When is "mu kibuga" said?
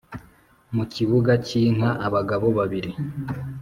0.75-1.31